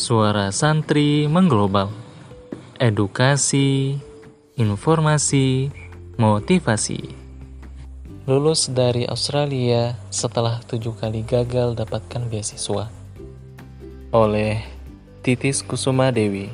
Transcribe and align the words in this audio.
Suara 0.00 0.48
santri 0.48 1.28
mengglobal. 1.28 1.92
Edukasi, 2.80 4.00
informasi, 4.56 5.68
motivasi. 6.16 7.04
Lulus 8.24 8.72
dari 8.72 9.04
Australia 9.04 9.92
setelah 10.08 10.64
tujuh 10.64 10.96
kali 10.96 11.20
gagal 11.20 11.76
dapatkan 11.76 12.32
beasiswa. 12.32 12.88
Oleh 14.16 14.64
Titis 15.20 15.60
Kusuma 15.60 16.08
Dewi. 16.08 16.48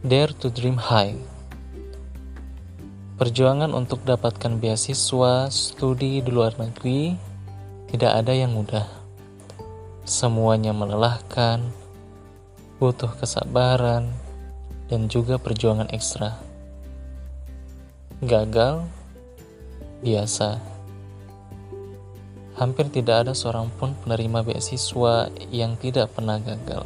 Dare 0.00 0.32
to 0.32 0.48
Dream 0.48 0.80
High. 0.80 1.20
Perjuangan 3.20 3.76
untuk 3.76 4.00
dapatkan 4.08 4.56
beasiswa 4.56 5.52
studi 5.52 6.24
di 6.24 6.30
luar 6.32 6.56
negeri 6.56 7.12
tidak 7.92 8.24
ada 8.24 8.32
yang 8.32 8.56
mudah. 8.56 9.01
Semuanya 10.02 10.74
melelahkan, 10.74 11.62
butuh 12.82 13.14
kesabaran, 13.22 14.10
dan 14.90 15.06
juga 15.06 15.38
perjuangan 15.38 15.86
ekstra. 15.94 16.42
Gagal, 18.18 18.82
biasa. 20.02 20.58
Hampir 22.58 22.90
tidak 22.90 23.26
ada 23.26 23.32
seorang 23.32 23.70
pun 23.78 23.94
penerima 24.02 24.42
beasiswa 24.42 25.30
yang 25.54 25.78
tidak 25.78 26.10
pernah 26.12 26.42
gagal. 26.42 26.84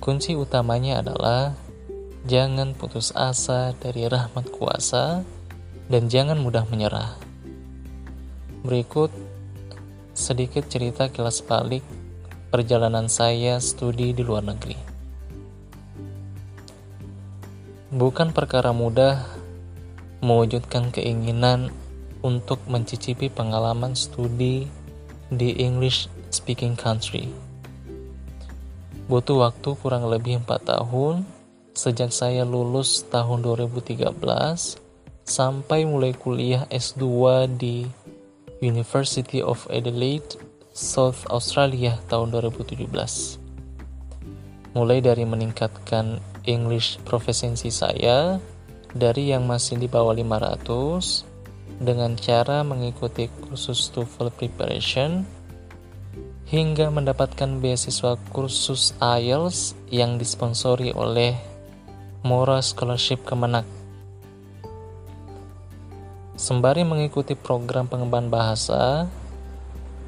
Kunci 0.00 0.32
utamanya 0.32 1.04
adalah 1.04 1.52
jangan 2.24 2.72
putus 2.72 3.12
asa 3.12 3.76
dari 3.76 4.08
rahmat 4.08 4.48
kuasa 4.48 5.20
dan 5.92 6.08
jangan 6.08 6.40
mudah 6.40 6.64
menyerah. 6.72 7.20
Berikut 8.64 9.27
sedikit 10.18 10.66
cerita 10.66 11.06
kilas 11.14 11.38
balik 11.46 11.86
perjalanan 12.50 13.06
saya 13.06 13.62
studi 13.62 14.10
di 14.10 14.26
luar 14.26 14.42
negeri. 14.42 14.74
Bukan 17.94 18.34
perkara 18.34 18.74
mudah 18.74 19.22
mewujudkan 20.18 20.90
keinginan 20.90 21.70
untuk 22.26 22.58
mencicipi 22.66 23.30
pengalaman 23.30 23.94
studi 23.94 24.66
di 25.30 25.54
English 25.62 26.10
speaking 26.34 26.74
country. 26.74 27.30
Butuh 29.06 29.46
waktu 29.46 29.70
kurang 29.78 30.10
lebih 30.10 30.42
4 30.42 30.66
tahun 30.66 31.22
sejak 31.78 32.10
saya 32.10 32.42
lulus 32.42 33.06
tahun 33.06 33.46
2013 33.46 34.02
sampai 35.22 35.86
mulai 35.86 36.12
kuliah 36.12 36.66
S2 36.68 37.06
di 37.54 37.86
University 38.58 39.38
of 39.38 39.62
Adelaide, 39.70 40.38
South 40.74 41.22
Australia 41.30 41.94
tahun 42.10 42.34
2017. 42.34 42.86
Mulai 44.74 44.98
dari 44.98 45.22
meningkatkan 45.22 46.18
English 46.46 46.98
proficiency 47.06 47.70
saya 47.70 48.42
dari 48.94 49.30
yang 49.30 49.46
masih 49.46 49.78
di 49.78 49.86
bawah 49.86 50.14
500 50.14 51.78
dengan 51.78 52.18
cara 52.18 52.66
mengikuti 52.66 53.30
kursus 53.42 53.94
TOEFL 53.94 54.34
preparation 54.34 55.22
hingga 56.48 56.90
mendapatkan 56.90 57.60
beasiswa 57.62 58.18
kursus 58.34 58.96
IELTS 58.98 59.78
yang 59.92 60.18
disponsori 60.18 60.90
oleh 60.96 61.36
Mora 62.26 62.58
Scholarship 62.64 63.22
Kemenak 63.22 63.77
Sembari 66.38 66.86
mengikuti 66.86 67.34
program 67.34 67.90
pengembangan 67.90 68.30
bahasa, 68.30 69.10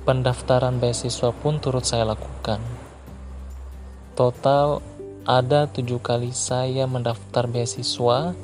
pendaftaran 0.06 0.78
beasiswa 0.78 1.34
pun 1.34 1.58
turut 1.58 1.82
saya 1.82 2.06
lakukan. 2.06 2.62
Total 4.14 4.78
ada 5.26 5.66
tujuh 5.66 5.98
kali 5.98 6.30
saya 6.30 6.86
mendaftar 6.86 7.50
beasiswa, 7.50 8.38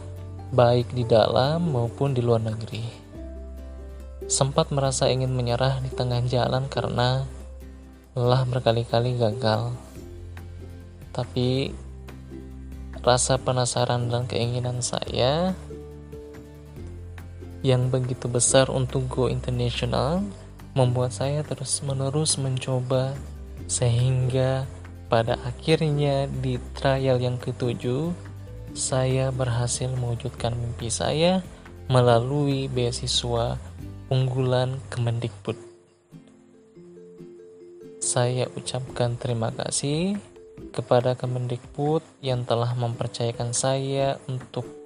baik 0.51 0.99
di 0.99 1.07
dalam 1.07 1.71
maupun 1.71 2.11
di 2.11 2.27
luar 2.27 2.43
negeri. 2.43 2.83
Sempat 4.27 4.75
merasa 4.75 5.07
ingin 5.07 5.31
menyerah 5.31 5.79
di 5.79 5.95
tengah 5.95 6.27
jalan 6.27 6.67
karena 6.67 7.23
lelah 8.19 8.43
berkali-kali 8.51 9.15
gagal. 9.15 9.71
Tapi 11.15 11.71
rasa 13.07 13.39
penasaran 13.39 14.11
dan 14.11 14.27
keinginan 14.27 14.83
saya 14.83 15.55
yang 17.67 17.91
begitu 17.91 18.31
besar 18.31 18.71
untuk 18.71 19.11
go 19.11 19.27
international 19.27 20.23
membuat 20.79 21.11
saya 21.11 21.43
terus-menerus 21.43 22.39
mencoba 22.39 23.19
sehingga 23.67 24.63
pada 25.11 25.35
akhirnya 25.43 26.31
di 26.31 26.63
trial 26.79 27.19
yang 27.19 27.35
ketujuh 27.43 28.15
saya 28.71 29.35
berhasil 29.35 29.91
mewujudkan 29.99 30.55
mimpi 30.55 30.95
saya 30.95 31.43
melalui 31.91 32.71
beasiswa 32.71 33.59
unggulan 34.15 34.79
Kemendikbud. 34.87 35.59
Saya 37.99 38.47
ucapkan 38.55 39.19
terima 39.19 39.51
kasih 39.51 40.15
kepada 40.71 41.19
Kemendikbud 41.19 42.07
yang 42.23 42.47
telah 42.47 42.71
mempercayakan 42.79 43.51
saya 43.51 44.23
untuk 44.31 44.86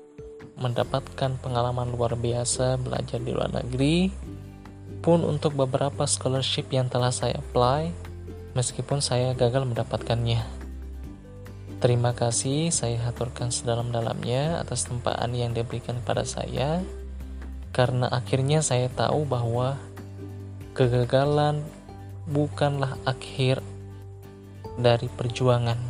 mendapatkan 0.60 1.40
pengalaman 1.40 1.88
luar 1.88 2.14
biasa 2.14 2.76
belajar 2.76 3.18
di 3.18 3.32
luar 3.32 3.48
negeri 3.48 4.12
pun 5.00 5.24
untuk 5.24 5.56
beberapa 5.56 6.04
scholarship 6.04 6.68
yang 6.68 6.92
telah 6.92 7.08
saya 7.08 7.40
apply 7.40 7.88
meskipun 8.52 9.00
saya 9.00 9.32
gagal 9.32 9.64
mendapatkannya. 9.64 10.44
Terima 11.80 12.12
kasih 12.12 12.68
saya 12.68 13.00
haturkan 13.08 13.48
sedalam-dalamnya 13.48 14.60
atas 14.60 14.84
tempaan 14.84 15.32
yang 15.32 15.56
diberikan 15.56 15.96
pada 16.04 16.28
saya 16.28 16.84
karena 17.72 18.12
akhirnya 18.12 18.60
saya 18.60 18.92
tahu 18.92 19.24
bahwa 19.24 19.80
kegagalan 20.76 21.64
bukanlah 22.28 23.00
akhir 23.08 23.64
dari 24.76 25.08
perjuangan. 25.08 25.80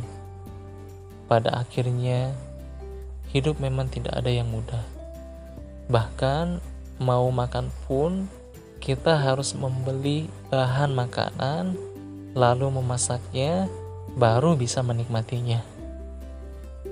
Pada 1.27 1.59
akhirnya 1.59 2.31
hidup 3.31 3.57
memang 3.63 3.87
tidak 3.87 4.11
ada 4.15 4.27
yang 4.27 4.47
mudah. 4.51 4.83
Bahkan 5.87 6.59
mau 7.01 7.27
makan 7.31 7.71
pun 7.87 8.27
kita 8.83 9.17
harus 9.17 9.55
membeli 9.57 10.27
bahan 10.53 10.91
makanan 10.93 11.77
lalu 12.35 12.67
memasaknya 12.79 13.67
baru 14.15 14.55
bisa 14.55 14.83
menikmatinya. 14.83 15.63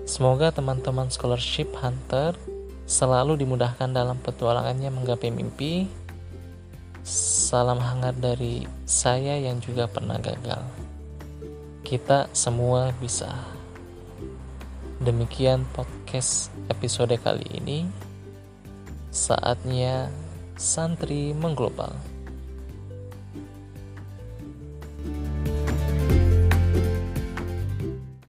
Semoga 0.10 0.50
teman-teman 0.50 1.12
scholarship 1.14 1.70
hunter 1.78 2.34
selalu 2.90 3.38
dimudahkan 3.46 3.94
dalam 3.94 4.18
petualangannya 4.18 4.90
menggapai 4.90 5.30
mimpi. 5.30 5.86
Salam 7.06 7.82
hangat 7.82 8.18
dari 8.22 8.66
saya 8.86 9.38
yang 9.38 9.58
juga 9.62 9.90
pernah 9.90 10.18
gagal. 10.22 10.62
Kita 11.82 12.30
semua 12.34 12.94
bisa. 12.98 13.34
Demikian 15.10 15.66
podcast 15.74 16.54
episode 16.70 17.18
kali 17.18 17.42
ini. 17.58 17.82
Saatnya 19.10 20.14
santri 20.54 21.34
mengglobal. 21.34 21.98